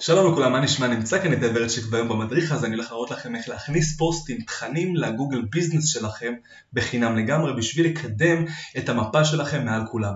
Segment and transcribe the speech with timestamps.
[0.00, 0.86] שלום לכולם, מה נשמע?
[0.86, 4.96] נמצא כאן את אברצ'יק והיום במדריך הזה אני הולך להראות לכם איך להכניס פוסטים, תכנים
[4.96, 6.32] לגוגל ביזנס שלכם
[6.72, 8.44] בחינם לגמרי בשביל לקדם
[8.78, 10.14] את המפה שלכם מעל כולם.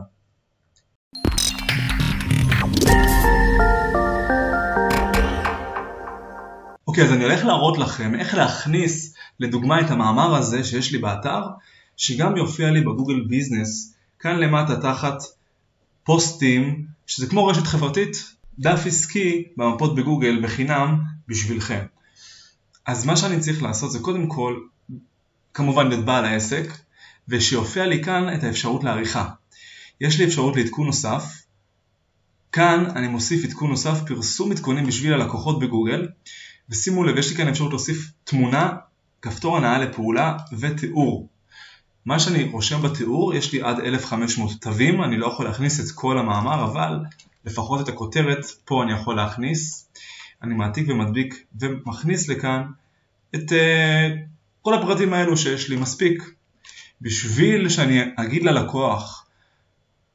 [6.86, 11.42] אוקיי, אז אני הולך להראות לכם איך להכניס לדוגמה את המאמר הזה שיש לי באתר,
[11.96, 15.18] שגם יופיע לי בגוגל ביזנס, כאן למטה תחת
[16.04, 21.84] פוסטים, שזה כמו רשת חברתית, דף עסקי במפות בגוגל בחינם בשבילכם.
[22.86, 24.60] אז מה שאני צריך לעשות זה קודם כל,
[25.54, 26.66] כמובן להיות בעל העסק,
[27.28, 29.28] ושיופיע לי כאן את האפשרות לעריכה.
[30.00, 31.42] יש לי אפשרות לעדכון נוסף,
[32.52, 36.08] כאן אני מוסיף עדכון נוסף, פרסום עדכונים בשביל הלקוחות בגוגל,
[36.70, 38.70] ושימו לב, יש לי כאן אפשרות להוסיף תמונה,
[39.22, 41.28] כפתור הנאה לפעולה ותיאור.
[42.06, 46.18] מה שאני רושם בתיאור, יש לי עד 1500 תווים, אני לא יכול להכניס את כל
[46.18, 46.98] המאמר, אבל
[47.44, 49.88] לפחות את הכותרת פה אני יכול להכניס.
[50.42, 52.62] אני מעתיק ומדביק ומכניס לכאן
[53.34, 53.54] את uh,
[54.62, 56.22] כל הפרטים האלו שיש לי מספיק.
[57.00, 59.26] בשביל שאני אגיד ללקוח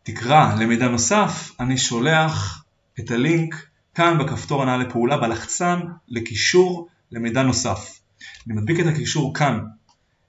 [0.03, 2.63] תקרא למידע נוסף, אני שולח
[2.99, 3.55] את הלינק
[3.95, 7.99] כאן בכפתור הנעה לפעולה בלחצן לקישור למידע נוסף.
[8.47, 9.59] אני מדביק את הקישור כאן,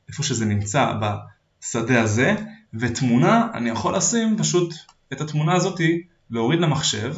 [0.08, 2.34] איפה שזה נמצא בשדה הזה,
[2.74, 4.74] ותמונה אני יכול לשים פשוט
[5.12, 7.14] את התמונה הזאתי להוריד למחשב,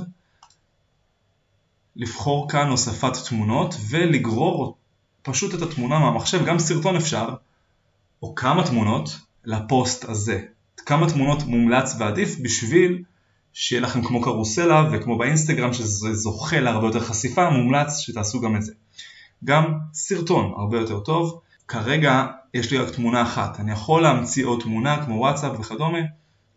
[1.96, 4.76] לבחור כאן הוספת תמונות ולגרור
[5.22, 7.28] פשוט את התמונה מהמחשב, גם סרטון אפשר,
[8.22, 10.40] או כמה תמונות לפוסט הזה.
[10.86, 13.02] כמה תמונות מומלץ ועדיף בשביל
[13.52, 18.62] שיהיה לכם כמו קרוסלה וכמו באינסטגרם שזה זוכה להרבה יותר חשיפה, מומלץ שתעשו גם את
[18.62, 18.72] זה.
[19.44, 24.60] גם סרטון הרבה יותר טוב, כרגע יש לי רק תמונה אחת, אני יכול להמציא עוד
[24.62, 25.98] תמונה כמו וואטסאפ וכדומה,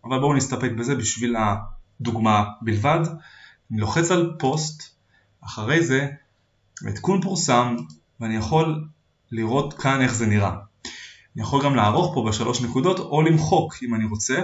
[0.06, 1.36] אבל בואו נסתפק בזה בשביל
[2.04, 3.00] דוגמה בלבד,
[3.72, 4.96] אני לוחץ על פוסט,
[5.46, 6.08] אחרי זה
[6.88, 7.76] עדכון פורסם
[8.20, 8.88] ואני יכול
[9.32, 10.56] לראות כאן איך זה נראה.
[11.36, 14.42] אני יכול גם לערוך פה בשלוש נקודות או למחוק אם אני רוצה,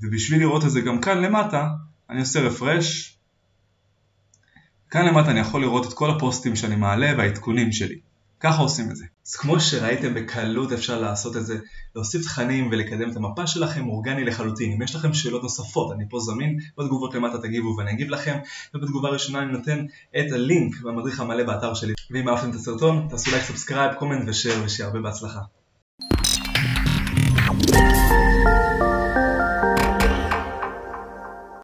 [0.00, 1.68] ובשביל לראות את זה גם כאן למטה,
[2.10, 3.18] אני עושה רפרש.
[4.90, 7.98] כאן למטה אני יכול לראות את כל הפוסטים שאני מעלה והעדכונים שלי.
[8.44, 9.04] ככה עושים את זה.
[9.26, 11.58] אז כמו שראיתם בקלות אפשר לעשות את זה,
[11.94, 14.72] להוסיף תכנים ולקדם את המפה שלכם אורגני לחלוטין.
[14.72, 18.38] אם יש לכם שאלות נוספות, אני פה זמין, בתגובות למטה תגיבו ואני אגיב לכם,
[18.74, 19.86] ובתגובה ראשונה אני נותן
[20.18, 21.92] את הלינק במדריך המלא באתר שלי.
[22.10, 25.40] ואם אהבתם את הסרטון, תעשו לייק, subscribe, comment ושאר ושיהיה הרבה בהצלחה.